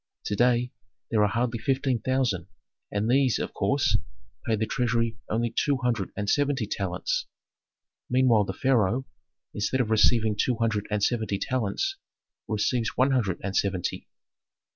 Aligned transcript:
To 0.23 0.35
day 0.35 0.71
there 1.11 1.21
are 1.21 1.27
hardly 1.29 1.59
fifteen 1.59 1.99
thousand, 1.99 2.47
and 2.91 3.07
these, 3.07 3.37
of 3.37 3.53
course, 3.53 3.97
pay 4.47 4.55
the 4.55 4.65
treasury 4.65 5.17
only 5.29 5.53
two 5.55 5.77
hundred 5.83 6.11
and 6.17 6.27
seventy 6.27 6.65
talents. 6.65 7.27
Meanwhile 8.09 8.45
the 8.45 8.53
pharaoh, 8.53 9.05
instead 9.53 9.79
of 9.79 9.91
receiving 9.91 10.35
two 10.35 10.55
hundred 10.55 10.87
and 10.89 11.03
seventy 11.03 11.37
talents, 11.37 11.97
receives 12.47 12.97
one 12.97 13.11
hundred 13.11 13.41
and 13.43 13.55
seventy. 13.55 14.07